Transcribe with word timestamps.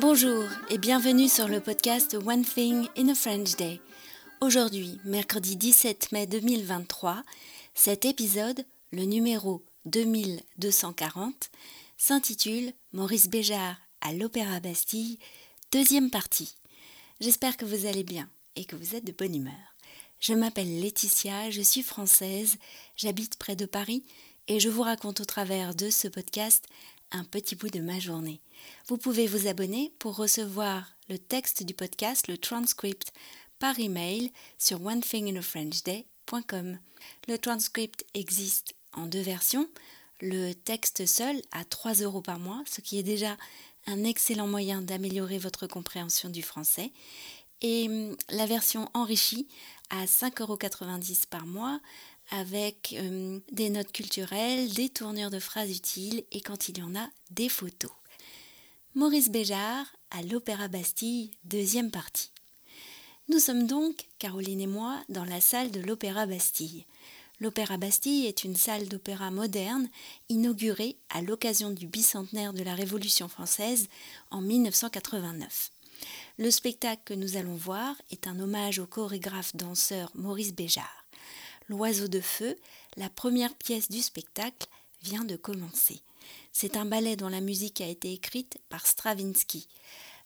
Bonjour 0.00 0.48
et 0.70 0.78
bienvenue 0.78 1.28
sur 1.28 1.46
le 1.46 1.60
podcast 1.60 2.16
One 2.24 2.42
Thing 2.42 2.88
in 2.96 3.10
a 3.10 3.14
French 3.14 3.56
Day. 3.56 3.82
Aujourd'hui, 4.40 4.98
mercredi 5.04 5.56
17 5.56 6.12
mai 6.12 6.26
2023, 6.26 7.22
cet 7.74 8.06
épisode, 8.06 8.64
le 8.92 9.02
numéro 9.02 9.62
2240, 9.84 11.50
s'intitule 11.98 12.72
Maurice 12.94 13.28
Béjart 13.28 13.76
à 14.00 14.14
l'Opéra 14.14 14.58
Bastille, 14.60 15.18
deuxième 15.70 16.08
partie. 16.08 16.56
J'espère 17.20 17.58
que 17.58 17.66
vous 17.66 17.84
allez 17.84 18.04
bien 18.04 18.30
et 18.56 18.64
que 18.64 18.76
vous 18.76 18.96
êtes 18.96 19.04
de 19.04 19.12
bonne 19.12 19.36
humeur. 19.36 19.76
Je 20.18 20.32
m'appelle 20.32 20.80
Laetitia, 20.80 21.50
je 21.50 21.60
suis 21.60 21.82
française, 21.82 22.56
j'habite 22.96 23.36
près 23.36 23.54
de 23.54 23.66
Paris 23.66 24.02
et 24.50 24.58
je 24.58 24.68
vous 24.68 24.82
raconte 24.82 25.20
au 25.20 25.24
travers 25.24 25.76
de 25.76 25.90
ce 25.90 26.08
podcast 26.08 26.66
un 27.12 27.22
petit 27.22 27.54
bout 27.54 27.70
de 27.70 27.78
ma 27.78 28.00
journée. 28.00 28.40
Vous 28.88 28.96
pouvez 28.96 29.28
vous 29.28 29.46
abonner 29.46 29.92
pour 30.00 30.16
recevoir 30.16 30.90
le 31.08 31.20
texte 31.20 31.62
du 31.62 31.72
podcast, 31.72 32.26
le 32.26 32.36
transcript, 32.36 33.12
par 33.60 33.78
email 33.78 34.32
sur 34.58 34.84
onethinginafrenchday.com. 34.84 36.80
Le 37.28 37.38
transcript 37.38 38.04
existe 38.14 38.74
en 38.92 39.06
deux 39.06 39.20
versions. 39.20 39.68
Le 40.20 40.52
texte 40.52 41.06
seul 41.06 41.40
à 41.52 41.64
3 41.64 42.00
euros 42.00 42.20
par 42.20 42.40
mois, 42.40 42.64
ce 42.68 42.80
qui 42.80 42.98
est 42.98 43.04
déjà 43.04 43.36
un 43.86 44.02
excellent 44.02 44.48
moyen 44.48 44.82
d'améliorer 44.82 45.38
votre 45.38 45.68
compréhension 45.68 46.28
du 46.28 46.42
français. 46.42 46.90
Et 47.62 47.86
hum, 47.88 48.16
la 48.30 48.46
version 48.46 48.88
enrichie 48.94 49.46
à 49.90 50.06
5,90 50.06 50.40
euros 50.42 50.58
par 51.30 51.46
mois 51.46 51.78
avec 52.30 52.96
hum, 52.98 53.40
des 53.52 53.70
notes 53.70 53.92
culturelles, 53.92 54.72
des 54.72 54.88
tournures 54.88 55.30
de 55.30 55.38
phrases 55.38 55.70
utiles 55.70 56.24
et 56.32 56.40
quand 56.40 56.68
il 56.68 56.78
y 56.78 56.82
en 56.82 56.94
a, 56.96 57.08
des 57.30 57.48
photos. 57.48 57.90
Maurice 58.94 59.30
Béjart 59.30 59.86
à 60.10 60.22
l'Opéra 60.22 60.68
Bastille, 60.68 61.30
deuxième 61.44 61.90
partie. 61.90 62.32
Nous 63.28 63.38
sommes 63.38 63.66
donc, 63.66 64.08
Caroline 64.18 64.60
et 64.60 64.66
moi, 64.66 65.00
dans 65.08 65.24
la 65.24 65.40
salle 65.40 65.70
de 65.70 65.80
l'Opéra 65.80 66.26
Bastille. 66.26 66.84
L'Opéra 67.40 67.76
Bastille 67.76 68.26
est 68.26 68.44
une 68.44 68.56
salle 68.56 68.88
d'opéra 68.88 69.30
moderne 69.30 69.88
inaugurée 70.28 70.96
à 71.08 71.22
l'occasion 71.22 71.70
du 71.70 71.86
bicentenaire 71.86 72.52
de 72.52 72.62
la 72.62 72.74
Révolution 72.74 73.28
française 73.28 73.88
en 74.30 74.40
1989. 74.40 75.70
Le 76.38 76.50
spectacle 76.50 77.02
que 77.04 77.14
nous 77.14 77.36
allons 77.36 77.54
voir 77.54 77.94
est 78.10 78.26
un 78.26 78.38
hommage 78.40 78.78
au 78.78 78.86
chorégraphe 78.86 79.54
danseur 79.54 80.10
Maurice 80.14 80.54
Béjart. 80.54 80.99
L'oiseau 81.70 82.08
de 82.08 82.20
feu, 82.20 82.56
la 82.96 83.08
première 83.08 83.54
pièce 83.54 83.88
du 83.88 84.02
spectacle, 84.02 84.66
vient 85.04 85.22
de 85.22 85.36
commencer. 85.36 86.00
C'est 86.52 86.76
un 86.76 86.84
ballet 86.84 87.14
dont 87.14 87.28
la 87.28 87.40
musique 87.40 87.80
a 87.80 87.86
été 87.86 88.12
écrite 88.12 88.58
par 88.70 88.88
Stravinsky. 88.88 89.68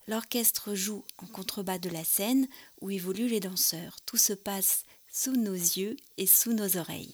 L'orchestre 0.07 0.73
joue 0.73 1.05
en 1.19 1.27
contrebas 1.27 1.77
de 1.77 1.91
la 1.91 2.03
scène 2.03 2.47
où 2.81 2.89
évoluent 2.89 3.27
les 3.27 3.41
danseurs. 3.41 3.97
Tout 4.07 4.17
se 4.17 4.33
passe 4.33 4.85
sous 5.13 5.35
nos 5.35 5.53
yeux 5.53 5.97
et 6.17 6.25
sous 6.25 6.53
nos 6.53 6.77
oreilles. 6.77 7.13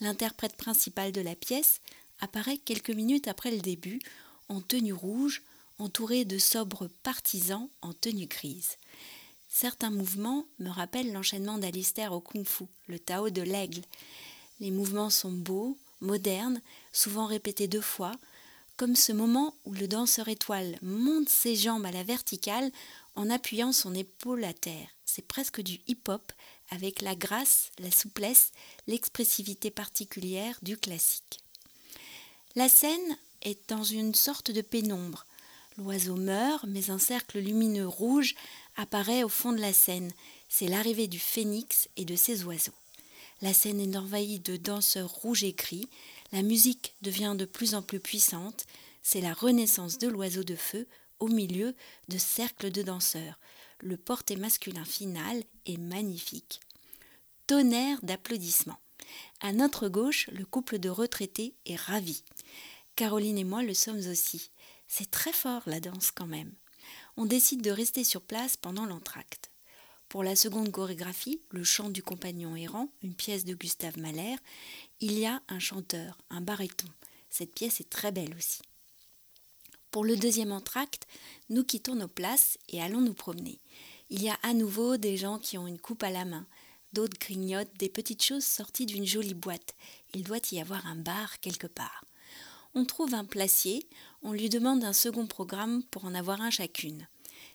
L'interprète 0.00 0.56
principal 0.56 1.12
de 1.12 1.20
la 1.20 1.36
pièce 1.36 1.80
apparaît 2.18 2.58
quelques 2.58 2.90
minutes 2.90 3.28
après 3.28 3.52
le 3.52 3.60
début, 3.60 4.00
en 4.48 4.60
tenue 4.60 4.92
rouge, 4.92 5.44
entouré 5.78 6.24
de 6.24 6.38
sobres 6.38 6.88
partisans 7.04 7.68
en 7.80 7.92
tenue 7.92 8.26
grise. 8.26 8.76
Certains 9.54 9.90
mouvements 9.90 10.46
me 10.60 10.70
rappellent 10.70 11.12
l'enchaînement 11.12 11.58
d'Alistair 11.58 12.14
au 12.14 12.20
kung-fu, 12.20 12.64
le 12.86 12.98
Tao 12.98 13.28
de 13.28 13.42
l'aigle. 13.42 13.82
Les 14.60 14.70
mouvements 14.70 15.10
sont 15.10 15.30
beaux, 15.30 15.76
modernes, 16.00 16.62
souvent 16.90 17.26
répétés 17.26 17.68
deux 17.68 17.82
fois, 17.82 18.12
comme 18.78 18.96
ce 18.96 19.12
moment 19.12 19.54
où 19.66 19.74
le 19.74 19.86
danseur 19.86 20.28
étoile 20.28 20.78
monte 20.80 21.28
ses 21.28 21.54
jambes 21.54 21.84
à 21.84 21.92
la 21.92 22.02
verticale 22.02 22.72
en 23.14 23.28
appuyant 23.28 23.72
son 23.72 23.94
épaule 23.94 24.42
à 24.44 24.54
terre. 24.54 24.88
C'est 25.04 25.28
presque 25.28 25.60
du 25.60 25.80
hip-hop 25.86 26.32
avec 26.70 27.02
la 27.02 27.14
grâce, 27.14 27.70
la 27.78 27.90
souplesse, 27.90 28.52
l'expressivité 28.86 29.70
particulière 29.70 30.58
du 30.62 30.78
classique. 30.78 31.40
La 32.56 32.70
scène 32.70 33.18
est 33.42 33.68
dans 33.68 33.84
une 33.84 34.14
sorte 34.14 34.50
de 34.50 34.62
pénombre. 34.62 35.26
L'oiseau 35.76 36.16
meurt, 36.16 36.64
mais 36.66 36.90
un 36.90 36.98
cercle 36.98 37.38
lumineux 37.38 37.86
rouge 37.86 38.34
apparaît 38.76 39.22
au 39.22 39.28
fond 39.28 39.52
de 39.52 39.60
la 39.60 39.72
scène. 39.72 40.12
C'est 40.48 40.68
l'arrivée 40.68 41.08
du 41.08 41.18
phénix 41.18 41.88
et 41.96 42.04
de 42.04 42.16
ses 42.16 42.44
oiseaux. 42.44 42.72
La 43.40 43.52
scène 43.52 43.80
est 43.80 43.96
envahie 43.96 44.40
de 44.40 44.56
danseurs 44.56 45.10
rouges 45.10 45.44
et 45.44 45.52
gris. 45.52 45.88
La 46.32 46.42
musique 46.42 46.94
devient 47.02 47.34
de 47.36 47.44
plus 47.44 47.74
en 47.74 47.82
plus 47.82 48.00
puissante. 48.00 48.66
C'est 49.02 49.20
la 49.20 49.34
renaissance 49.34 49.98
de 49.98 50.08
l'oiseau 50.08 50.44
de 50.44 50.56
feu 50.56 50.86
au 51.18 51.28
milieu 51.28 51.74
de 52.08 52.18
cercles 52.18 52.70
de 52.70 52.82
danseurs 52.82 53.38
le 53.82 53.96
porté 53.96 54.36
masculin 54.36 54.84
final 54.84 55.42
est 55.66 55.76
magnifique. 55.76 56.60
Tonnerre 57.46 57.98
d'applaudissements. 58.02 58.78
À 59.40 59.52
notre 59.52 59.88
gauche, 59.88 60.28
le 60.32 60.46
couple 60.46 60.78
de 60.78 60.88
retraités 60.88 61.54
est 61.66 61.76
ravi. 61.76 62.22
Caroline 62.94 63.38
et 63.38 63.44
moi 63.44 63.62
le 63.62 63.74
sommes 63.74 64.08
aussi. 64.08 64.50
C'est 64.86 65.10
très 65.10 65.32
fort 65.32 65.62
la 65.66 65.80
danse 65.80 66.10
quand 66.12 66.26
même. 66.26 66.52
On 67.16 67.24
décide 67.24 67.62
de 67.62 67.70
rester 67.70 68.04
sur 68.04 68.22
place 68.22 68.56
pendant 68.56 68.86
l'entracte. 68.86 69.50
Pour 70.08 70.22
la 70.22 70.36
seconde 70.36 70.70
chorégraphie, 70.70 71.40
le 71.50 71.64
chant 71.64 71.88
du 71.88 72.02
compagnon 72.02 72.54
errant, 72.54 72.88
une 73.02 73.14
pièce 73.14 73.44
de 73.44 73.54
Gustave 73.54 73.98
Mahler, 73.98 74.36
il 75.00 75.18
y 75.18 75.24
a 75.24 75.40
un 75.48 75.58
chanteur, 75.58 76.18
un 76.28 76.42
baryton. 76.42 76.88
Cette 77.30 77.54
pièce 77.54 77.80
est 77.80 77.88
très 77.88 78.12
belle 78.12 78.34
aussi. 78.36 78.60
Pour 79.90 80.04
le 80.04 80.16
deuxième 80.16 80.52
entracte, 80.52 81.06
nous 81.48 81.64
quittons 81.64 81.94
nos 81.94 82.08
places 82.08 82.58
et 82.68 82.82
allons 82.82 83.00
nous 83.00 83.14
promener. 83.14 83.58
Il 84.10 84.22
y 84.22 84.28
a 84.28 84.38
à 84.42 84.52
nouveau 84.52 84.98
des 84.98 85.16
gens 85.16 85.38
qui 85.38 85.56
ont 85.56 85.66
une 85.66 85.78
coupe 85.78 86.02
à 86.02 86.10
la 86.10 86.24
main, 86.26 86.46
d'autres 86.92 87.18
grignotent 87.18 87.74
des 87.78 87.88
petites 87.88 88.22
choses 88.22 88.44
sorties 88.44 88.86
d'une 88.86 89.06
jolie 89.06 89.34
boîte. 89.34 89.74
Il 90.14 90.22
doit 90.24 90.40
y 90.50 90.60
avoir 90.60 90.86
un 90.86 90.96
bar 90.96 91.40
quelque 91.40 91.66
part. 91.66 92.04
On 92.74 92.84
trouve 92.84 93.14
un 93.14 93.24
placier, 93.24 93.86
on 94.22 94.32
lui 94.32 94.48
demande 94.48 94.84
un 94.84 94.92
second 94.92 95.26
programme 95.26 95.82
pour 95.84 96.04
en 96.04 96.14
avoir 96.14 96.40
un 96.40 96.50
chacune. 96.50 97.06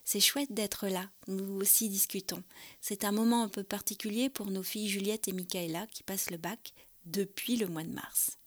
C'est 0.04 0.20
chouette 0.20 0.54
d'être 0.54 0.88
là, 0.88 1.10
nous 1.28 1.60
aussi 1.60 1.90
discutons. 1.90 2.44
C'est 2.82 3.04
un 3.04 3.12
moment 3.12 3.44
un 3.44 3.50
peu 3.50 3.64
particulier 3.64 4.30
pour 4.30 4.52
nos 4.52 4.64
filles 4.64 4.90
Juliette 4.90 5.28
et 5.28 5.34
Michaela 5.34 5.88
qui 5.88 6.04
passent 6.04 6.30
le 6.30 6.38
bac 6.38 6.74
depuis 7.06 7.58
le 7.58 7.68
mois 7.68 7.84
de 7.84 7.92
mars. 7.92 8.38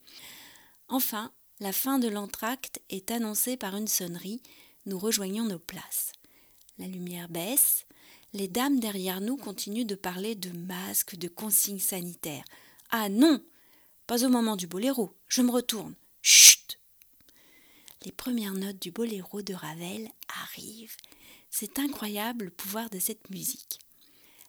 Enfin, 0.87 1.31
la 1.59 1.71
fin 1.71 1.99
de 1.99 2.07
l'entracte 2.07 2.81
est 2.89 3.11
annoncée 3.11 3.57
par 3.57 3.75
une 3.75 3.87
sonnerie. 3.87 4.41
Nous 4.85 4.97
rejoignons 4.97 5.45
nos 5.45 5.59
places. 5.59 6.11
La 6.79 6.87
lumière 6.87 7.29
baisse. 7.29 7.85
Les 8.33 8.47
dames 8.47 8.79
derrière 8.79 9.21
nous 9.21 9.37
continuent 9.37 9.85
de 9.85 9.95
parler 9.95 10.35
de 10.35 10.51
masques, 10.51 11.15
de 11.15 11.27
consignes 11.27 11.79
sanitaires. 11.79 12.45
Ah 12.89 13.09
non 13.09 13.41
Pas 14.07 14.25
au 14.25 14.29
moment 14.29 14.55
du 14.55 14.67
boléro. 14.67 15.15
Je 15.27 15.41
me 15.41 15.51
retourne. 15.51 15.93
Les 18.03 18.11
premières 18.11 18.53
notes 18.53 18.81
du 18.81 18.89
boléro 18.89 19.41
de 19.43 19.53
Ravel 19.53 20.09
arrivent. 20.41 20.97
C'est 21.51 21.77
incroyable 21.77 22.45
le 22.45 22.51
pouvoir 22.51 22.89
de 22.89 22.97
cette 22.97 23.29
musique. 23.29 23.79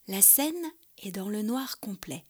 La 0.09 0.23
scène 0.23 0.73
est 1.03 1.13
dans 1.13 1.29
le 1.29 1.43
noir 1.43 1.79
complet. 1.79 2.25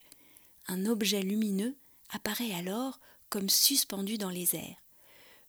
Un 0.67 0.87
objet 0.87 1.23
lumineux 1.23 1.77
apparaît 2.11 2.53
alors 2.53 2.99
comme 3.31 3.49
suspendu 3.49 4.19
dans 4.19 4.31
les 4.31 4.57
airs. 4.57 4.83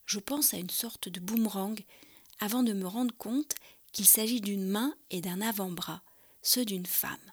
Je 0.06 0.20
pense 0.20 0.54
à 0.54 0.58
une 0.58 0.70
sorte 0.70 1.08
de 1.08 1.18
boomerang 1.18 1.82
avant 2.38 2.62
de 2.62 2.72
me 2.72 2.86
rendre 2.86 3.14
compte 3.16 3.54
qu'il 3.92 4.06
s'agit 4.06 4.40
d'une 4.40 4.66
main 4.66 4.94
et 5.10 5.20
d'un 5.20 5.40
avant-bras, 5.40 6.02
ceux 6.42 6.64
d'une 6.64 6.86
femme. 6.86 7.32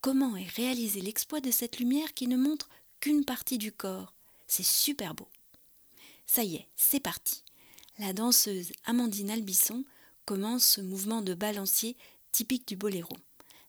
Comment 0.00 0.36
est 0.36 0.48
réalisé 0.56 1.00
l'exploit 1.00 1.40
de 1.40 1.50
cette 1.50 1.78
lumière 1.78 2.14
qui 2.14 2.26
ne 2.26 2.36
montre 2.36 2.68
qu'une 3.00 3.24
partie 3.24 3.58
du 3.58 3.70
corps? 3.70 4.12
C'est 4.46 4.64
super 4.64 5.14
beau. 5.14 5.28
Ça 6.26 6.42
y 6.42 6.56
est, 6.56 6.68
c'est 6.74 7.00
parti. 7.00 7.43
La 8.00 8.12
danseuse 8.12 8.72
Amandine 8.86 9.30
Albisson 9.30 9.84
commence 10.24 10.66
ce 10.66 10.80
mouvement 10.80 11.22
de 11.22 11.32
balancier 11.32 11.96
typique 12.32 12.66
du 12.66 12.74
boléro. 12.74 13.16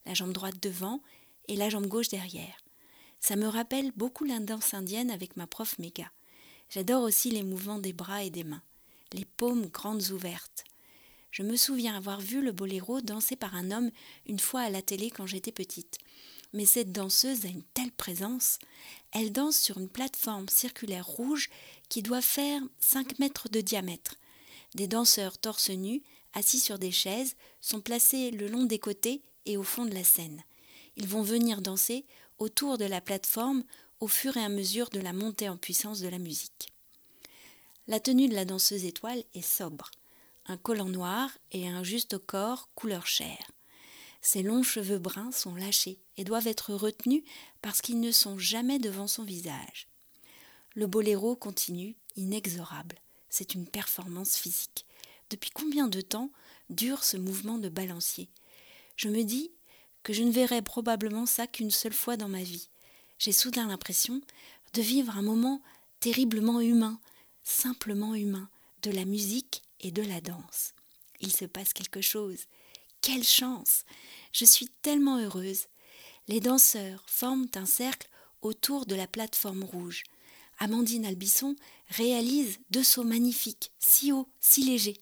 La 0.07 0.15
jambe 0.15 0.33
droite 0.33 0.55
devant 0.63 0.99
et 1.47 1.55
la 1.55 1.69
jambe 1.69 1.85
gauche 1.85 2.09
derrière. 2.09 2.57
Ça 3.19 3.35
me 3.35 3.45
rappelle 3.47 3.91
beaucoup 3.95 4.23
la 4.23 4.39
danse 4.39 4.73
indienne 4.73 5.11
avec 5.11 5.37
ma 5.37 5.45
prof 5.45 5.77
Méga. 5.77 6.11
J'adore 6.71 7.03
aussi 7.03 7.29
les 7.29 7.43
mouvements 7.43 7.77
des 7.77 7.93
bras 7.93 8.23
et 8.23 8.31
des 8.31 8.43
mains, 8.43 8.63
les 9.13 9.25
paumes 9.25 9.67
grandes 9.67 10.09
ouvertes. 10.09 10.63
Je 11.29 11.43
me 11.43 11.55
souviens 11.55 11.95
avoir 11.95 12.19
vu 12.19 12.41
le 12.41 12.51
boléro 12.51 13.01
dansé 13.01 13.35
par 13.35 13.55
un 13.55 13.69
homme 13.69 13.91
une 14.25 14.39
fois 14.39 14.61
à 14.61 14.71
la 14.71 14.81
télé 14.81 15.11
quand 15.11 15.27
j'étais 15.27 15.51
petite. 15.51 15.99
Mais 16.53 16.65
cette 16.65 16.91
danseuse 16.91 17.45
a 17.45 17.49
une 17.49 17.63
telle 17.73 17.91
présence. 17.91 18.57
Elle 19.11 19.31
danse 19.31 19.57
sur 19.57 19.77
une 19.77 19.89
plateforme 19.89 20.49
circulaire 20.49 21.05
rouge 21.05 21.49
qui 21.89 22.01
doit 22.01 22.21
faire 22.21 22.61
5 22.79 23.19
mètres 23.19 23.49
de 23.49 23.61
diamètre. 23.61 24.15
Des 24.75 24.87
danseurs 24.87 25.37
torse 25.37 25.69
nus, 25.69 26.03
assis 26.33 26.59
sur 26.59 26.79
des 26.79 26.91
chaises, 26.91 27.35
sont 27.61 27.81
placés 27.81 28.31
le 28.31 28.47
long 28.47 28.63
des 28.63 28.79
côtés 28.79 29.21
et 29.45 29.57
au 29.57 29.63
fond 29.63 29.85
de 29.85 29.93
la 29.93 30.03
scène. 30.03 30.43
Ils 30.97 31.07
vont 31.07 31.21
venir 31.21 31.61
danser 31.61 32.05
autour 32.37 32.77
de 32.77 32.85
la 32.85 33.01
plateforme 33.01 33.63
au 33.99 34.07
fur 34.07 34.35
et 34.37 34.43
à 34.43 34.49
mesure 34.49 34.89
de 34.89 34.99
la 34.99 35.13
montée 35.13 35.49
en 35.49 35.57
puissance 35.57 35.99
de 35.99 36.07
la 36.07 36.19
musique. 36.19 36.73
La 37.87 37.99
tenue 37.99 38.27
de 38.27 38.33
la 38.33 38.45
danseuse 38.45 38.85
étoile 38.85 39.23
est 39.33 39.45
sobre. 39.45 39.91
un 40.47 40.57
collant 40.57 40.89
noir 40.89 41.31
et 41.51 41.67
un 41.67 41.83
juste 41.83 42.19
corps 42.19 42.69
couleur 42.75 43.07
chair. 43.07 43.51
Ses 44.21 44.43
longs 44.43 44.63
cheveux 44.63 44.99
bruns 44.99 45.31
sont 45.31 45.55
lâchés 45.55 45.99
et 46.17 46.23
doivent 46.23 46.47
être 46.47 46.73
retenus 46.73 47.23
parce 47.61 47.81
qu'ils 47.81 47.99
ne 47.99 48.11
sont 48.11 48.37
jamais 48.37 48.77
devant 48.77 49.07
son 49.07 49.23
visage. 49.23 49.87
Le 50.75 50.87
boléro 50.87 51.37
continue, 51.37 51.95
inexorable. 52.17 52.97
C'est 53.29 53.53
une 53.53 53.65
performance 53.65 54.35
physique. 54.35 54.85
Depuis 55.29 55.49
combien 55.49 55.87
de 55.87 56.01
temps 56.01 56.31
dure 56.69 57.05
ce 57.05 57.15
mouvement 57.15 57.57
de 57.57 57.69
balancier? 57.69 58.29
Je 58.97 59.07
me 59.07 59.23
dis 59.23 59.51
que 60.03 60.11
je 60.11 60.21
ne 60.21 60.31
verrai 60.31 60.61
probablement 60.61 61.25
ça 61.25 61.47
qu'une 61.47 61.71
seule 61.71 61.93
fois 61.93 62.17
dans 62.17 62.27
ma 62.27 62.43
vie. 62.43 62.67
J'ai 63.19 63.31
soudain 63.31 63.67
l'impression 63.67 64.19
de 64.73 64.81
vivre 64.81 65.17
un 65.17 65.21
moment 65.21 65.61
terriblement 66.01 66.59
humain, 66.59 66.99
simplement 67.43 68.13
humain, 68.13 68.49
de 68.81 68.91
la 68.91 69.05
musique 69.05 69.63
et 69.79 69.91
de 69.91 70.01
la 70.01 70.19
danse. 70.19 70.73
Il 71.21 71.31
se 71.31 71.45
passe 71.45 71.71
quelque 71.71 72.01
chose. 72.01 72.47
Quelle 72.99 73.23
chance 73.23 73.85
Je 74.33 74.43
suis 74.43 74.67
tellement 74.81 75.19
heureuse. 75.19 75.67
Les 76.27 76.41
danseurs 76.41 77.05
forment 77.07 77.47
un 77.55 77.65
cercle 77.65 78.09
autour 78.41 78.85
de 78.85 78.95
la 78.95 79.07
plateforme 79.07 79.63
rouge. 79.63 80.03
Amandine 80.59 81.05
Albisson 81.05 81.55
réalise 81.89 82.59
deux 82.69 82.83
sauts 82.83 83.03
magnifiques, 83.03 83.71
si 83.79 84.11
hauts, 84.11 84.27
si 84.39 84.63
légers. 84.63 84.99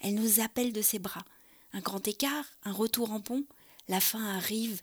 Elle 0.00 0.14
nous 0.14 0.40
appelle 0.40 0.72
de 0.72 0.82
ses 0.82 0.98
bras. 0.98 1.24
Un 1.72 1.80
grand 1.80 2.06
écart, 2.06 2.44
un 2.64 2.72
retour 2.72 3.12
en 3.12 3.20
pont, 3.20 3.44
la 3.88 4.00
fin 4.00 4.24
arrive. 4.24 4.82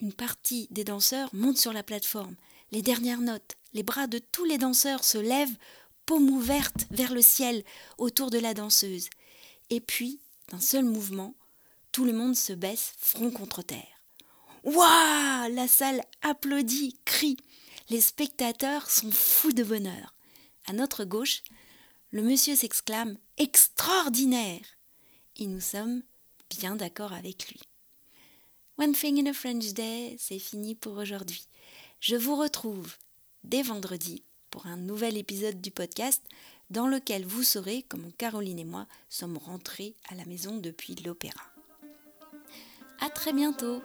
Une 0.00 0.12
partie 0.12 0.68
des 0.70 0.84
danseurs 0.84 1.28
monte 1.32 1.58
sur 1.58 1.72
la 1.72 1.82
plateforme. 1.82 2.34
Les 2.72 2.82
dernières 2.82 3.20
notes, 3.20 3.56
les 3.72 3.82
bras 3.82 4.06
de 4.06 4.18
tous 4.18 4.44
les 4.44 4.58
danseurs 4.58 5.04
se 5.04 5.18
lèvent, 5.18 5.56
paume 6.06 6.30
ouverte 6.30 6.86
vers 6.90 7.14
le 7.14 7.22
ciel, 7.22 7.64
autour 7.98 8.30
de 8.30 8.38
la 8.38 8.54
danseuse. 8.54 9.08
Et 9.70 9.80
puis, 9.80 10.20
d'un 10.50 10.60
seul 10.60 10.84
mouvement, 10.84 11.34
tout 11.92 12.04
le 12.04 12.12
monde 12.12 12.36
se 12.36 12.52
baisse 12.52 12.94
front 12.98 13.30
contre 13.30 13.62
terre. 13.62 14.02
Waouh 14.64 15.54
La 15.54 15.68
salle 15.68 16.02
applaudit, 16.22 16.98
crie. 17.04 17.36
Les 17.88 18.00
spectateurs 18.00 18.90
sont 18.90 19.10
fous 19.10 19.52
de 19.52 19.64
bonheur. 19.64 20.14
À 20.66 20.72
notre 20.72 21.04
gauche, 21.04 21.42
le 22.10 22.22
monsieur 22.22 22.54
s'exclame 22.54 23.18
Extraordinaire 23.38 24.64
Et 25.36 25.46
nous 25.46 25.60
sommes 25.60 26.02
bien 26.50 26.76
d'accord 26.76 27.12
avec 27.12 27.48
lui. 27.48 27.60
One 28.78 28.92
Thing 28.92 29.18
in 29.20 29.30
a 29.30 29.34
French 29.34 29.72
Day, 29.72 30.16
c'est 30.18 30.38
fini 30.38 30.74
pour 30.74 30.96
aujourd'hui. 30.96 31.46
Je 32.00 32.16
vous 32.16 32.36
retrouve 32.36 32.96
dès 33.44 33.62
vendredi 33.62 34.24
pour 34.50 34.66
un 34.66 34.76
nouvel 34.76 35.16
épisode 35.16 35.60
du 35.60 35.70
podcast 35.70 36.22
dans 36.70 36.86
lequel 36.86 37.26
vous 37.26 37.42
saurez 37.42 37.84
comment 37.88 38.10
Caroline 38.16 38.58
et 38.58 38.64
moi 38.64 38.86
sommes 39.08 39.36
rentrés 39.36 39.94
à 40.08 40.14
la 40.14 40.24
maison 40.24 40.56
depuis 40.58 40.94
l'opéra. 40.96 41.42
À 43.00 43.10
très 43.10 43.32
bientôt 43.32 43.82